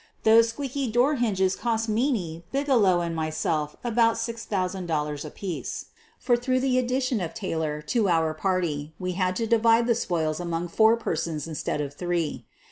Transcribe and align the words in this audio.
Those 0.23 0.49
squeaky 0.49 0.91
door 0.91 1.17
hinges 1.17 1.55
cost 1.55 1.87
Meaney, 1.87 2.41
Bigelow, 2.51 3.01
and 3.01 3.15
myself 3.15 3.75
about 3.83 4.15
$6,000 4.15 5.23
apiece, 5.25 5.85
for 6.17 6.35
through 6.35 6.59
the 6.59 6.79
addition 6.79 7.21
of 7.21 7.35
Taylor 7.35 7.83
to 7.83 8.09
our 8.09 8.33
party 8.33 8.95
we 8.97 9.11
had 9.11 9.35
to 9.35 9.45
divide 9.45 9.85
the 9.85 9.93
spoils 9.93 10.39
among 10.39 10.69
four 10.69 10.97
persons 10.97 11.45
instead 11.47 11.81
of 11.81 11.93
three. 11.93 12.47